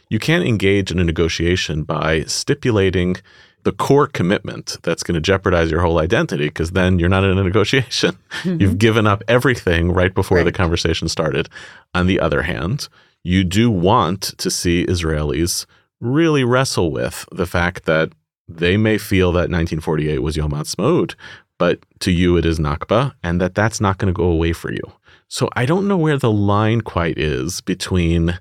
[0.08, 3.16] You can't engage in a negotiation by stipulating
[3.64, 7.38] the core commitment that's going to jeopardize your whole identity because then you're not in
[7.38, 8.18] a negotiation.
[8.42, 8.60] Mm-hmm.
[8.60, 10.44] You've given up everything right before right.
[10.44, 11.48] the conversation started.
[11.94, 12.88] On the other hand,
[13.22, 15.64] you do want to see Israelis
[16.00, 18.10] really wrestle with the fact that
[18.48, 21.14] they may feel that 1948 was Yom Ha'atzmaut,
[21.58, 24.72] but to you it is Nakba, and that that's not going to go away for
[24.72, 24.82] you.
[25.28, 28.38] So I don't know where the line quite is between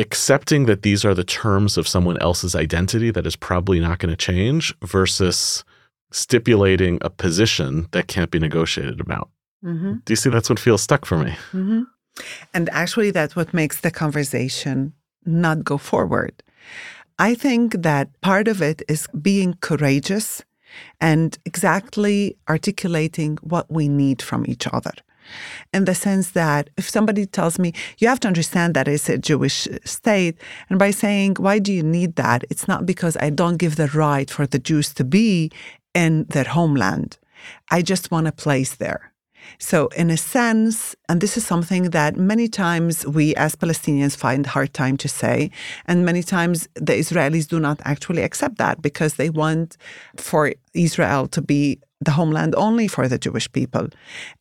[0.00, 4.10] accepting that these are the terms of someone else's identity that is probably not going
[4.10, 5.64] to change versus
[6.10, 9.30] stipulating a position that can't be negotiated about.
[9.64, 9.94] Mm-hmm.
[10.04, 11.30] Do you see that's what feels stuck for me?
[11.52, 11.82] Mm-hmm.
[12.54, 14.92] And actually, that's what makes the conversation
[15.24, 16.42] not go forward.
[17.18, 20.42] I think that part of it is being courageous
[21.00, 24.92] and exactly articulating what we need from each other
[25.72, 29.18] in the sense that if somebody tells me, you have to understand that it's a
[29.18, 30.36] Jewish state,
[30.68, 32.44] and by saying, why do you need that?
[32.50, 35.50] It's not because I don't give the right for the Jews to be
[35.94, 37.18] in their homeland.
[37.70, 39.12] I just want a place there.
[39.58, 44.46] So, in a sense, and this is something that many times we as Palestinians find
[44.46, 45.50] hard time to say,
[45.86, 49.76] and many times the Israelis do not actually accept that because they want
[50.16, 53.88] for Israel to be the homeland only for the Jewish people.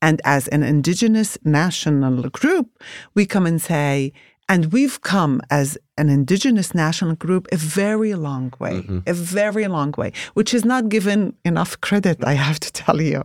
[0.02, 2.82] And as an indigenous national group,
[3.16, 4.14] we come and say,
[4.48, 9.00] and we've come as an indigenous national group a very long way, mm-hmm.
[9.06, 13.24] a very long way, which is not given enough credit, I have to tell you.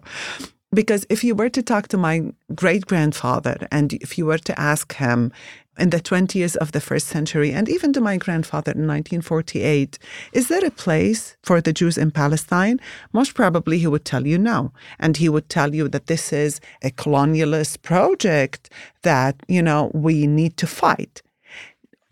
[0.75, 4.61] Because if you were to talk to my great grandfather and if you were to
[4.61, 5.33] ask him
[5.79, 9.99] in the 20s of the first century, and even to my grandfather in 1948,
[10.33, 12.81] is there a place for the Jews in Palestine?
[13.13, 14.73] Most probably he would tell you no.
[14.99, 18.71] And he would tell you that this is a colonialist project
[19.03, 21.23] that, you know, we need to fight.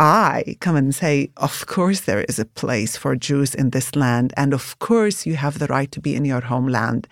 [0.02, 4.34] I come and say, of course, there is a place for Jews in this land.
[4.36, 7.06] And of course, you have the right to be in your homeland.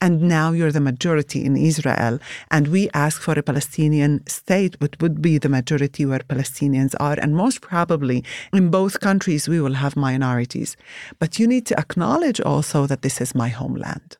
[0.00, 2.18] And now you're the majority in Israel.
[2.50, 7.18] And we ask for a Palestinian state, which would be the majority where Palestinians are.
[7.20, 8.24] And most probably
[8.54, 10.78] in both countries, we will have minorities.
[11.18, 14.16] But you need to acknowledge also that this is my homeland.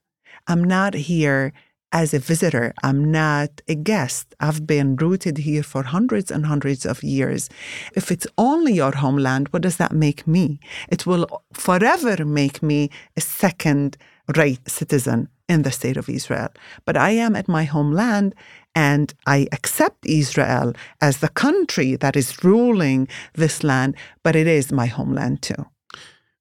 [0.46, 1.54] I'm not here
[1.92, 2.72] as a visitor.
[2.82, 4.34] I'm not a guest.
[4.40, 7.48] I've been rooted here for hundreds and hundreds of years.
[7.94, 10.60] If it's only your homeland, what does that make me?
[10.88, 13.96] It will forever make me a second
[14.36, 16.48] rate citizen in the state of Israel.
[16.84, 18.34] But I am at my homeland
[18.74, 24.70] and I accept Israel as the country that is ruling this land, but it is
[24.70, 25.66] my homeland too.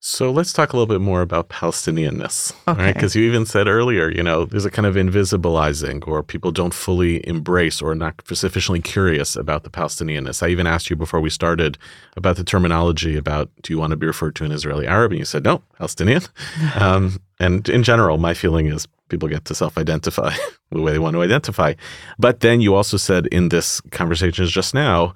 [0.02, 2.82] So let's talk a little bit more about Palestinianness, okay.
[2.82, 2.94] right?
[2.94, 6.74] Because you even said earlier, you know, there's a kind of invisibilizing, or people don't
[6.74, 10.42] fully embrace or not sufficiently curious about the Palestinianness.
[10.42, 11.78] I even asked you before we started
[12.16, 15.20] about the terminology about do you want to be referred to an Israeli Arab, and
[15.20, 16.22] you said no, Palestinian.
[16.76, 20.34] um, and in general, my feeling is people get to self-identify
[20.72, 21.74] the way they want to identify.
[22.18, 25.14] But then you also said in this conversation just now,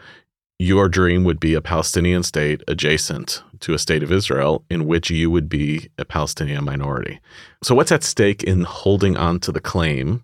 [0.60, 5.10] your dream would be a Palestinian state adjacent to a state of Israel in which
[5.10, 7.20] you would be a Palestinian minority.
[7.64, 10.24] So, what's at stake in holding on to the claim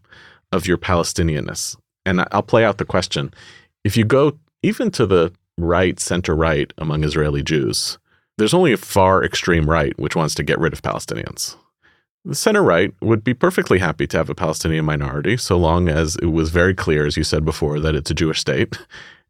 [0.52, 1.76] of your Palestinianness?
[2.06, 3.34] And I'll play out the question.
[3.84, 7.98] If you go even to the right, center right among Israeli Jews,
[8.38, 11.56] there's only a far extreme right which wants to get rid of Palestinians.
[12.26, 16.16] The center right would be perfectly happy to have a Palestinian minority so long as
[16.18, 18.78] it was very clear, as you said before, that it's a Jewish state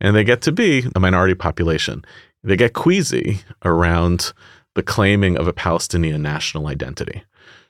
[0.02, 2.04] and they get to be a minority population.
[2.44, 4.34] They get queasy around
[4.76, 7.24] the claiming of a Palestinian national identity.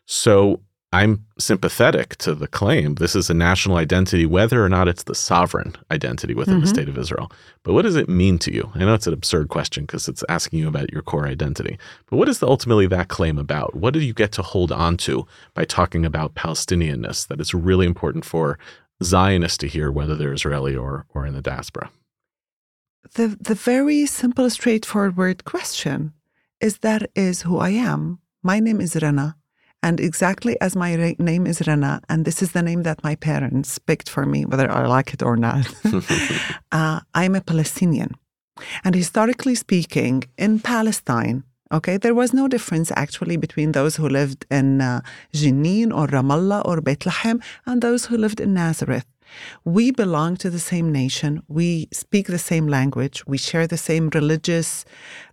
[0.06, 0.62] So
[0.92, 5.14] I'm sympathetic to the claim this is a national identity, whether or not it's the
[5.14, 6.62] sovereign identity within mm-hmm.
[6.62, 7.32] the state of Israel.
[7.62, 8.72] But what does it mean to you?
[8.74, 11.78] I know it's an absurd question because it's asking you about your core identity.
[12.10, 13.76] But what is the, ultimately that claim about?
[13.76, 17.86] What do you get to hold on to by talking about Palestinianness that it's really
[17.86, 18.58] important for
[19.04, 21.92] Zionists to hear, whether they're Israeli or, or in the diaspora?
[23.16, 26.14] The the very simple, straightforward question
[26.60, 28.20] is that is who I am.
[28.44, 29.36] My name is Rana.
[29.82, 33.80] And exactly as my name is Rana, and this is the name that my parents
[33.80, 35.74] picked for me, whether I like it or not,
[36.74, 38.12] uh, I'm a Palestinian.
[38.84, 44.44] And historically speaking, in Palestine, Okay, there was no difference actually between those who lived
[44.50, 45.02] in uh,
[45.34, 49.06] Jenin or Ramallah or Bethlehem and those who lived in Nazareth.
[49.66, 51.44] We belong to the same nation.
[51.48, 53.26] We speak the same language.
[53.26, 54.86] We share the same religious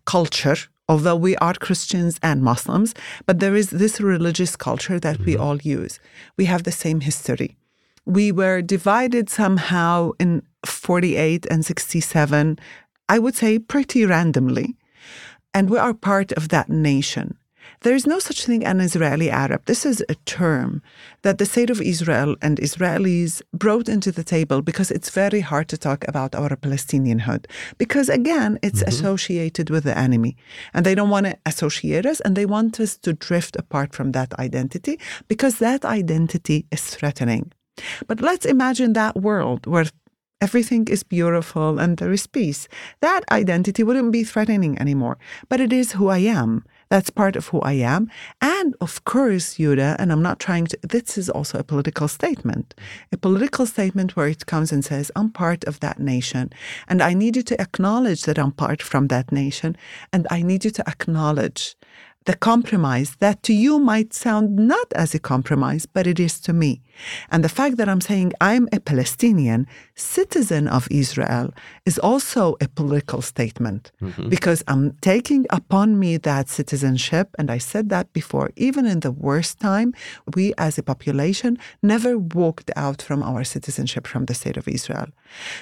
[0.05, 0.57] culture,
[0.89, 2.95] although we are Christians and Muslims.
[3.27, 5.43] But there is this religious culture that we mm-hmm.
[5.43, 6.01] all use.
[6.37, 7.57] We have the same history.
[8.05, 12.59] We were divided somehow in 48 and 67,
[13.09, 14.77] I would say pretty randomly
[15.57, 17.39] and we are part of that nation.
[17.83, 19.65] There is no such thing as an Israeli Arab.
[19.67, 20.83] This is a term
[21.23, 25.69] that the state of Israel and Israelis brought into the table because it's very hard
[25.69, 27.47] to talk about our Palestinianhood.
[27.79, 28.89] Because again, it's mm-hmm.
[28.89, 30.37] associated with the enemy.
[30.75, 34.13] And they don't want to associate us and they want us to drift apart from
[34.13, 37.53] that identity because that identity is threatening.
[38.07, 39.87] But let's imagine that world where
[40.41, 42.69] everything is beautiful and there is peace,
[43.01, 45.19] that identity wouldn't be threatening anymore.
[45.49, 46.65] But it is who I am.
[46.89, 48.11] That's part of who I am.
[48.41, 52.75] And of course, Yehuda, and I'm not trying to, this is also a political statement,
[53.13, 56.53] a political statement where it comes and says, I'm part of that nation.
[56.87, 59.77] And I need you to acknowledge that I'm part from that nation.
[60.13, 61.77] And I need you to acknowledge
[62.27, 66.53] the compromise that to you might sound not as a compromise, but it is to
[66.53, 66.83] me.
[67.31, 72.69] And the fact that I'm saying I'm a Palestinian citizen of Israel is also a
[72.69, 74.29] political statement mm-hmm.
[74.29, 77.35] because I'm taking upon me that citizenship.
[77.39, 79.95] And I said that before, even in the worst time,
[80.35, 85.07] we as a population never walked out from our citizenship from the state of Israel.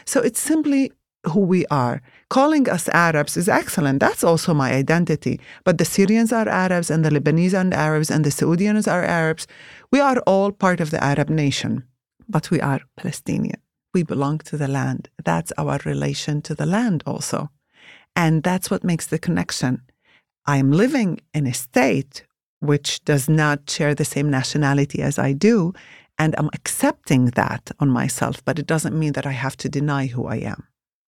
[0.06, 0.92] So it's simply
[1.26, 2.00] who we are.
[2.28, 4.00] Calling us Arabs is excellent.
[4.00, 5.40] That's also my identity.
[5.64, 9.46] But the Syrians are Arabs, and the Lebanese are Arabs, and the Saudians are Arabs.
[9.90, 11.84] We are all part of the Arab nation,
[12.28, 13.60] but we are Palestinian.
[13.92, 15.08] We belong to the land.
[15.24, 17.50] That's our relation to the land also.
[18.16, 19.82] And that's what makes the connection.
[20.46, 22.24] I am living in a state
[22.60, 25.72] which does not share the same nationality as I do,
[26.18, 30.06] and I'm accepting that on myself, but it doesn't mean that I have to deny
[30.06, 30.64] who I am.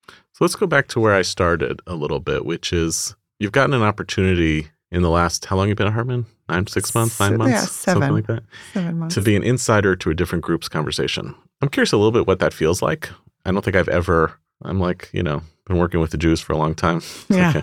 [0.09, 3.75] So let's go back to where I started a little bit, which is you've gotten
[3.75, 6.27] an opportunity in the last how long you been at Hartman?
[6.49, 8.43] Nine, six months, nine months, yeah, seven, something like that.
[8.73, 11.35] Seven months to be an insider to a different group's conversation.
[11.61, 13.11] I'm curious a little bit what that feels like.
[13.45, 14.39] I don't think I've ever.
[14.63, 17.01] I'm like you know been working with the Jews for a long time.
[17.29, 17.61] Yeah.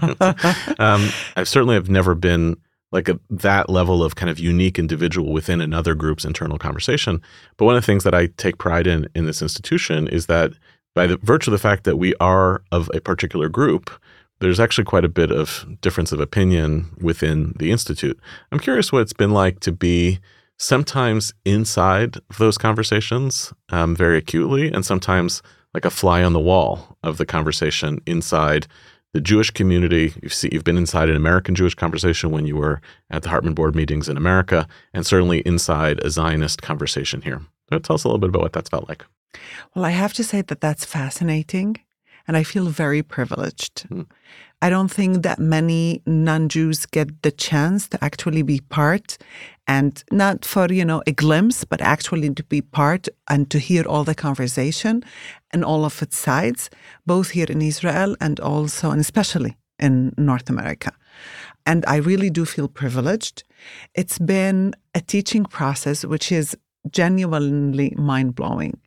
[0.79, 2.58] um, I certainly have never been
[2.91, 7.21] like a, that level of kind of unique individual within another group's internal conversation.
[7.58, 10.51] But one of the things that I take pride in in this institution is that
[10.95, 13.89] by the virtue of the fact that we are of a particular group,
[14.39, 18.19] there's actually quite a bit of difference of opinion within the institute.
[18.51, 20.19] I'm curious what it's been like to be
[20.58, 25.41] sometimes inside of those conversations um, very acutely, and sometimes
[25.73, 28.67] like a fly on the wall of the conversation inside
[29.13, 30.13] the Jewish community.
[30.21, 33.53] You've, see, you've been inside an American Jewish conversation when you were at the Hartman
[33.53, 37.41] Board meetings in America, and certainly inside a Zionist conversation here.
[37.69, 39.06] So tell us a little bit about what that's felt like.
[39.76, 41.78] Well, I have to say that that's fascinating.
[42.26, 43.86] And I feel very privileged.
[43.89, 44.06] Mm.
[44.62, 49.17] I don't think that many non Jews get the chance to actually be part
[49.67, 53.84] and not for, you know, a glimpse, but actually to be part and to hear
[53.86, 55.04] all the conversation
[55.52, 56.69] and all of its sides,
[57.06, 60.93] both here in Israel and also, and especially in North America.
[61.65, 63.43] And I really do feel privileged.
[63.96, 66.56] It's been a teaching process which is
[66.89, 68.80] genuinely mind blowing.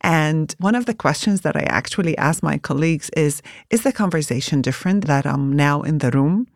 [0.00, 4.62] And one of the questions that I actually ask my colleagues is Is the conversation
[4.62, 6.46] different that I'm now in the room?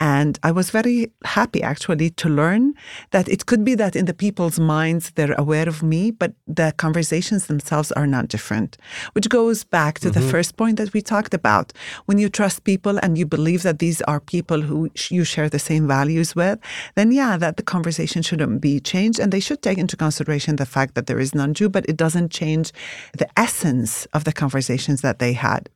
[0.00, 2.74] And I was very happy actually to learn
[3.10, 6.74] that it could be that in the people's minds they're aware of me, but the
[6.76, 8.76] conversations themselves are not different,
[9.12, 10.20] which goes back to mm-hmm.
[10.20, 11.72] the first point that we talked about.
[12.06, 15.58] When you trust people and you believe that these are people who you share the
[15.58, 16.58] same values with,
[16.96, 19.18] then yeah, that the conversation shouldn't be changed.
[19.18, 21.96] And they should take into consideration the fact that there is non Jew, but it
[21.96, 22.72] doesn't change
[23.16, 25.68] the essence of the conversations that they had.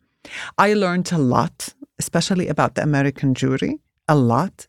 [0.58, 4.66] I learned a lot, especially about the American Jewry, a lot.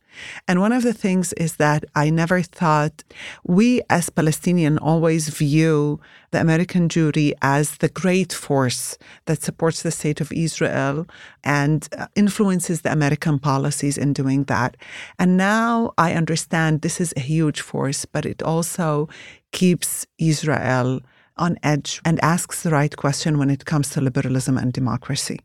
[0.48, 3.04] And one of the things is that I never thought
[3.46, 6.00] we as Palestinian always view
[6.32, 11.08] the American Jewry as the great force that supports the state of Israel
[11.44, 14.76] and uh, influences the American policies in doing that.
[15.18, 19.08] And now I understand this is a huge force, but it also
[19.52, 21.00] keeps Israel
[21.38, 25.40] on edge and asks the right question when it comes to liberalism and democracy.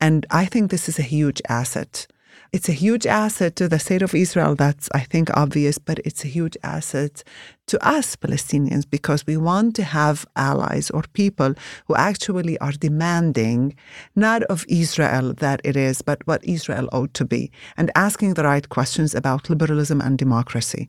[0.00, 2.06] And I think this is a huge asset
[2.50, 4.54] It's a huge asset to the state of Israel.
[4.54, 7.22] That's, I think, obvious, but it's a huge asset
[7.66, 11.54] to us Palestinians because we want to have allies or people
[11.86, 13.76] who actually are demanding
[14.16, 18.44] not of Israel that it is, but what Israel ought to be, and asking the
[18.44, 20.88] right questions about liberalism and democracy.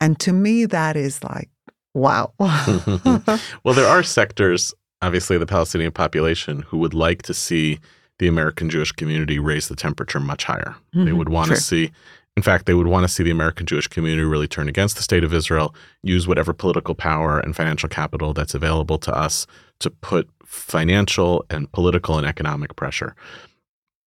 [0.00, 1.50] And to me, that is like,
[1.92, 2.32] wow.
[2.38, 7.78] well, there are sectors, obviously, the Palestinian population who would like to see
[8.18, 10.76] the American Jewish community raise the temperature much higher.
[10.94, 11.90] Mm-hmm, they would want to see,
[12.36, 15.02] in fact, they would want to see the American Jewish community really turn against the
[15.02, 19.46] state of Israel, use whatever political power and financial capital that's available to us
[19.80, 23.14] to put financial and political and economic pressure.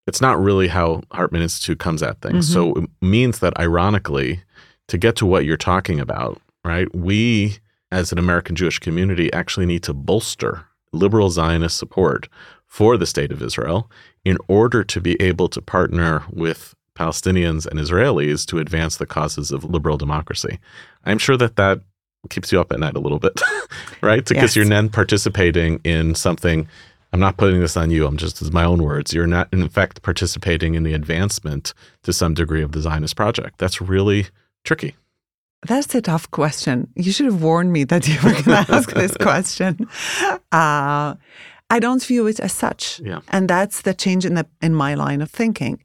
[0.07, 2.49] It's not really how Hartman Institute comes at things.
[2.49, 2.53] Mm-hmm.
[2.53, 4.41] So it means that, ironically,
[4.87, 7.57] to get to what you're talking about, right, we
[7.91, 12.29] as an American Jewish community actually need to bolster liberal Zionist support
[12.67, 13.89] for the state of Israel
[14.25, 19.51] in order to be able to partner with Palestinians and Israelis to advance the causes
[19.51, 20.59] of liberal democracy.
[21.05, 21.81] I'm sure that that
[22.29, 23.39] keeps you up at night a little bit,
[24.01, 24.25] right?
[24.25, 24.55] Because yes.
[24.55, 26.67] you're then participating in something.
[27.13, 28.05] I'm not putting this on you.
[28.05, 29.13] I'm just as my own words.
[29.13, 33.59] You're not, in fact, participating in the advancement to some degree of the Zionist project.
[33.59, 34.27] That's really
[34.65, 34.95] tricky.
[35.65, 36.87] That's a tough question.
[36.95, 39.87] You should have warned me that you were going to ask this question.
[40.51, 41.15] Uh,
[41.69, 43.01] I don't view it as such.
[43.03, 43.19] Yeah.
[43.29, 45.83] And that's the change in the in my line of thinking.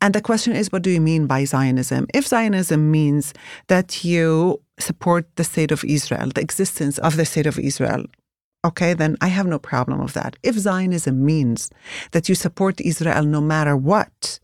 [0.00, 2.06] And the question is what do you mean by Zionism?
[2.12, 3.32] If Zionism means
[3.68, 8.04] that you support the state of Israel, the existence of the state of Israel,
[8.64, 10.36] okay, then I have no problem with that.
[10.42, 11.70] If Zionism means
[12.10, 14.40] that you support Israel no matter what,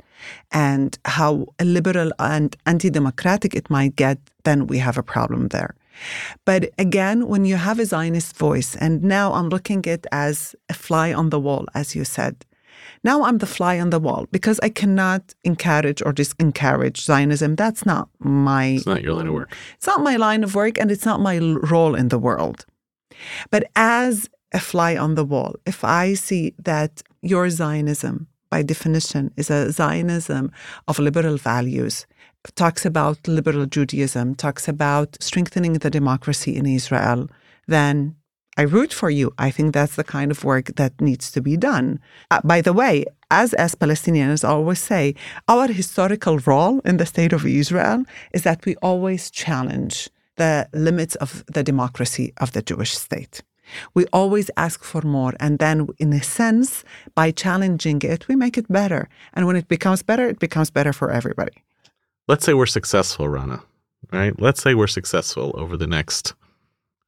[0.53, 5.75] and how liberal and anti democratic it might get, then we have a problem there.
[6.45, 10.55] But again, when you have a Zionist voice, and now I'm looking at it as
[10.69, 12.35] a fly on the wall, as you said.
[13.03, 17.57] Now I'm the fly on the wall because I cannot encourage or disencourage Zionism.
[17.57, 18.65] That's not my.
[18.67, 19.57] It's not your line of work.
[19.77, 22.67] It's not my line of work, and it's not my role in the world.
[23.51, 29.31] But as a fly on the wall, if I see that your Zionism, by definition,
[29.37, 30.51] is a Zionism
[30.89, 32.07] of liberal values,
[32.55, 37.29] talks about liberal Judaism, talks about strengthening the democracy in Israel,
[37.67, 38.17] then
[38.57, 39.33] I root for you.
[39.39, 42.01] I think that's the kind of work that needs to be done.
[42.31, 45.15] Uh, by the way, as as Palestinians always say,
[45.49, 51.15] our historical role in the state of Israel is that we always challenge the limits
[51.17, 53.43] of the democracy of the Jewish state.
[53.95, 55.35] We always ask for more.
[55.39, 56.83] And then, in a sense,
[57.15, 59.09] by challenging it, we make it better.
[59.33, 61.63] And when it becomes better, it becomes better for everybody
[62.31, 63.61] let's say we're successful, Rana,
[64.13, 64.41] right?
[64.41, 66.33] Let's say we're successful over the next,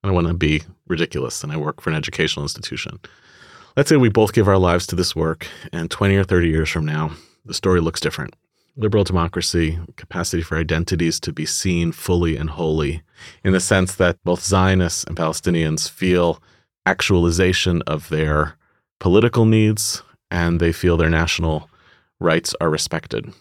[0.03, 2.99] I don't want to be ridiculous, and I work for an educational institution.
[3.77, 6.69] Let's say we both give our lives to this work, and 20 or 30 years
[6.71, 7.13] from now,
[7.45, 8.35] the story looks different.
[8.75, 13.03] Liberal democracy, capacity for identities to be seen fully and wholly,
[13.45, 16.43] in the sense that both Zionists and Palestinians feel
[16.85, 18.57] actualization of their
[18.99, 20.03] political needs
[20.33, 21.71] and they feel their national
[22.19, 23.33] rights are respected.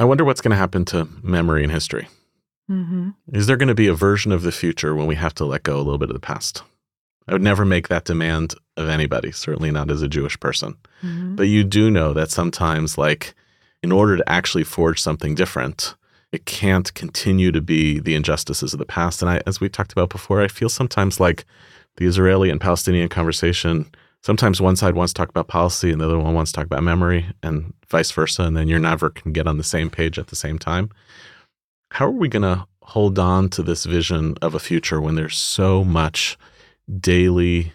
[0.00, 2.08] I wonder what's going to happen to memory and history.
[2.70, 3.10] Mm-hmm.
[3.34, 5.62] Is there going to be a version of the future when we have to let
[5.62, 6.62] go a little bit of the past?
[7.28, 10.78] I would never make that demand of anybody, certainly not as a Jewish person.
[11.02, 11.36] Mm-hmm.
[11.36, 13.34] But you do know that sometimes, like,
[13.82, 15.94] in order to actually forge something different,
[16.32, 19.20] it can't continue to be the injustices of the past.
[19.20, 21.44] And I, as we talked about before, I feel sometimes like
[21.98, 23.90] the Israeli and Palestinian conversation
[24.22, 26.66] sometimes one side wants to talk about policy and the other one wants to talk
[26.66, 30.18] about memory and vice versa and then you're never can get on the same page
[30.18, 30.90] at the same time
[31.92, 35.36] how are we going to hold on to this vision of a future when there's
[35.36, 36.36] so much
[37.00, 37.72] daily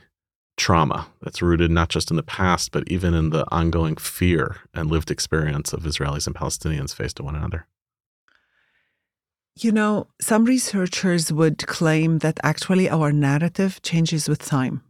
[0.58, 4.89] trauma that's rooted not just in the past but even in the ongoing fear and
[4.89, 7.68] lived experience of Israelis and Palestinians faced to one another
[9.58, 14.82] you know, some researchers would claim that actually our narrative changes with time.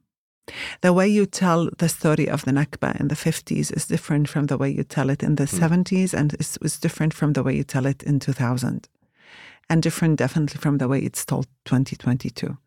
[0.81, 4.45] The way you tell the story of the Nakba in the 50s is different from
[4.45, 5.59] the way you tell it in the mm.
[5.59, 8.87] 70s, and it was different from the way you tell it in 2000,
[9.69, 12.57] and different definitely from the way it's told 2022.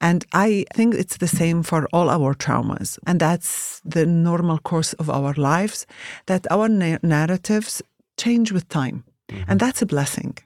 [0.00, 2.98] And I think it's the same for all our traumas.
[3.06, 5.86] And that's the normal course of our lives,
[6.26, 7.82] that our na- narratives
[8.16, 9.04] change with time.
[9.28, 9.50] Mm-hmm.
[9.50, 10.38] And that's a blessing.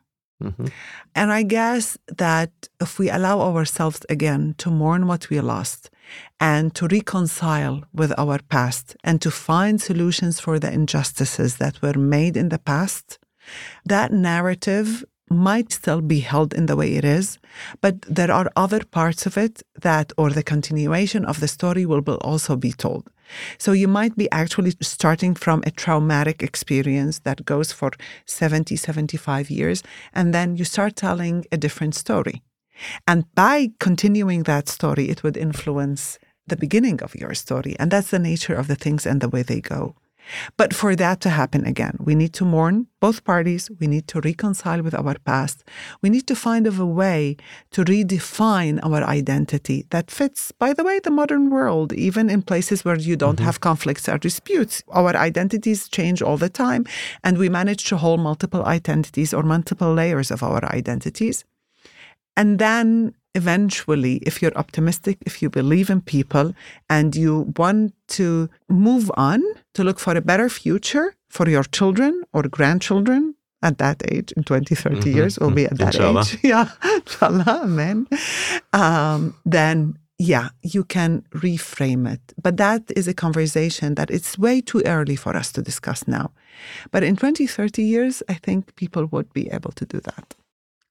[0.43, 0.67] Mm-hmm.
[1.15, 2.51] And I guess that
[2.81, 5.91] if we allow ourselves again to mourn what we lost
[6.41, 11.99] and to reconcile with our past and to find solutions for the injustices that were
[11.99, 13.19] made in the past,
[13.85, 17.39] that narrative might still be held in the way it is,
[17.81, 22.03] but there are other parts of it that, or the continuation of the story, will,
[22.03, 23.09] will also be told.
[23.59, 27.91] So you might be actually starting from a traumatic experience that goes for
[28.27, 29.83] 70, 75 years,
[30.13, 32.43] and then you start telling a different story.
[33.07, 37.77] And by continuing that story, it would influence the beginning of your story.
[37.79, 39.95] And that's the nature of the things and the way they go.
[40.57, 43.71] But for that to happen again, we need to mourn both parties.
[43.79, 45.65] We need to reconcile with our past.
[46.03, 47.37] We need to find a way
[47.73, 52.85] to redefine our identity that fits, by the way, the modern world, even in places
[52.85, 53.45] where you don't mm-hmm.
[53.45, 54.83] have conflicts or disputes.
[54.89, 56.87] Our identities change all the time,
[57.23, 61.45] and we manage to hold multiple identities or multiple layers of our identities.
[62.37, 66.55] And then eventually, if you're optimistic, if you believe in people,
[66.89, 69.43] and you want to move on
[69.75, 74.45] to look for a better future for your children or grandchildren at that age, in
[74.45, 75.17] 20, 30 mm-hmm.
[75.17, 76.21] years, we'll be at that inshallah.
[76.21, 76.39] age.
[76.43, 78.07] Yeah, inshallah, amen.
[78.73, 82.21] Um, then yeah, you can reframe it.
[82.41, 86.31] But that is a conversation that it's way too early for us to discuss now.
[86.93, 90.35] But in 20, 30 years, I think people would be able to do that.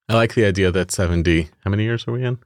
[0.10, 2.38] I like the idea that 70, how many years are we in?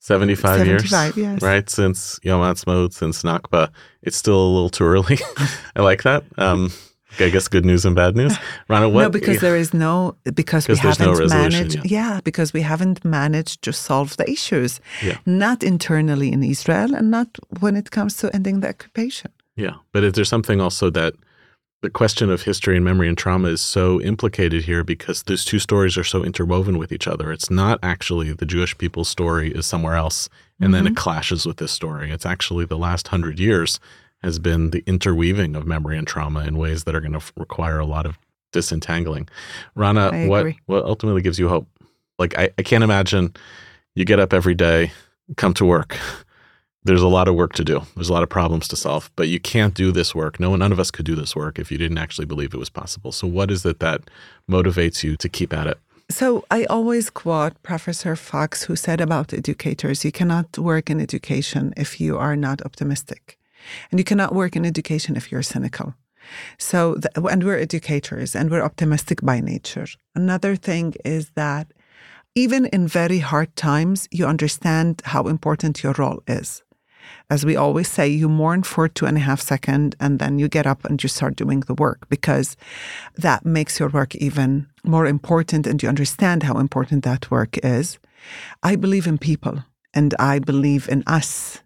[0.00, 1.42] 75, 75 years, yes.
[1.42, 1.68] right?
[1.68, 3.70] Since Yom Ha'atzmaut, since Nakba,
[4.02, 5.18] it's still a little too early.
[5.76, 6.24] I like that.
[6.38, 6.70] Um,
[7.18, 8.36] I guess good news and bad news.
[8.68, 9.02] Rana, what?
[9.02, 11.76] No, because there is no because we haven't no managed.
[11.76, 11.86] Yet.
[11.86, 14.80] Yeah, because we haven't managed to solve the issues.
[15.02, 15.18] Yeah.
[15.24, 17.28] Not internally in Israel, and not
[17.60, 19.32] when it comes to ending the occupation.
[19.56, 21.14] Yeah, but is there something also that
[21.82, 25.58] the question of history and memory and trauma is so implicated here because those two
[25.58, 27.30] stories are so interwoven with each other.
[27.30, 30.72] It's not actually the Jewish people's story is somewhere else and mm-hmm.
[30.72, 30.96] then it mm-hmm.
[30.96, 32.10] clashes with this story.
[32.10, 33.78] It's actually the last hundred years
[34.22, 37.32] has been the interweaving of memory and trauma in ways that are going to f-
[37.36, 38.18] require a lot of
[38.52, 39.28] disentangling.
[39.74, 41.68] Rana, what what ultimately gives you hope?
[42.18, 43.34] Like I, I can't imagine
[43.94, 44.92] you get up every day,
[45.36, 45.98] come to work,
[46.86, 47.82] there's a lot of work to do.
[47.94, 50.38] There's a lot of problems to solve, but you can't do this work.
[50.38, 52.58] No one, none of us could do this work if you didn't actually believe it
[52.58, 53.12] was possible.
[53.12, 54.02] So, what is it that
[54.48, 55.78] motivates you to keep at it?
[56.08, 61.74] So, I always quote Professor Fox, who said about educators you cannot work in education
[61.76, 63.38] if you are not optimistic,
[63.90, 65.94] and you cannot work in education if you're cynical.
[66.58, 69.86] So, the, and we're educators and we're optimistic by nature.
[70.14, 71.72] Another thing is that
[72.34, 76.62] even in very hard times, you understand how important your role is
[77.30, 80.48] as we always say, you mourn for two and a half seconds and then you
[80.48, 82.56] get up and you start doing the work because
[83.16, 87.98] that makes your work even more important and you understand how important that work is.
[88.62, 91.60] I believe in people and I believe in us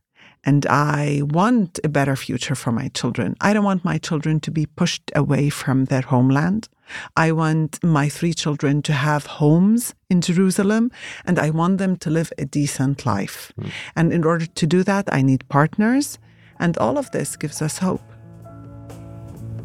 [0.45, 3.36] and I want a better future for my children.
[3.41, 6.68] I don't want my children to be pushed away from their homeland.
[7.16, 10.91] I want my three children to have homes in Jerusalem
[11.24, 13.53] and I want them to live a decent life.
[13.59, 13.70] Mm.
[13.97, 16.18] And in order to do that, I need partners.
[16.59, 18.03] And all of this gives us hope.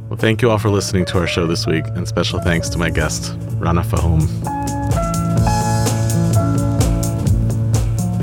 [0.10, 2.78] Well, thank you all for listening to our show this week, and special thanks to
[2.78, 4.22] my guest, Rana Fahom.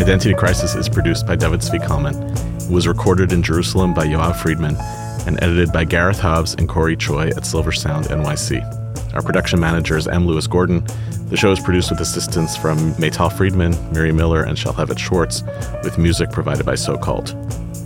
[0.00, 2.14] Identity Crisis is produced by David Zvi Kalman.
[2.62, 4.76] It was recorded in Jerusalem by Yoav Friedman
[5.26, 8.82] and edited by Gareth Hobbs and Corey Choi at Silver Sound NYC.
[9.15, 10.27] Our production manager is M.
[10.27, 10.85] Lewis Gordon.
[11.29, 15.43] The show is produced with assistance from Maytal Friedman, Miri Miller, and Shalhevet Schwartz,
[15.83, 17.37] with music provided by So Called.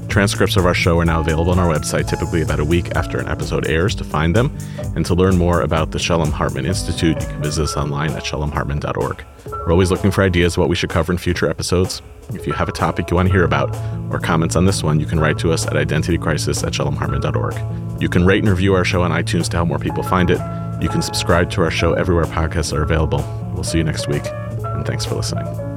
[0.08, 3.18] Transcripts of our show are now available on our website, typically about a week after
[3.18, 4.56] an episode airs, to find them.
[4.94, 8.22] And to learn more about the Shalom Hartman Institute, you can visit us online at
[8.22, 9.24] shalomhartman.org.
[9.46, 12.00] We're always looking for ideas what we should cover in future episodes.
[12.30, 13.76] If you have a topic you want to hear about
[14.10, 18.00] or comments on this one, you can write to us at identitycrisis at shalomhartman.org.
[18.00, 20.40] You can rate and review our show on iTunes to help more people find it.
[20.80, 23.24] You can subscribe to our show everywhere podcasts are available.
[23.54, 25.75] We'll see you next week, and thanks for listening.